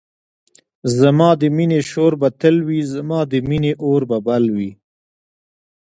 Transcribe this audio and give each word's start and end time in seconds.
زما 0.99 1.29
د 1.41 1.43
مینی 1.55 1.81
شور 1.89 2.13
به 2.21 2.29
تل 2.41 2.55
وی 2.67 2.81
زما 2.93 3.19
د 3.31 3.33
مینی 3.49 3.71
اور 3.85 4.01
به 4.09 4.17
بل 4.27 4.43
وی 4.55 4.71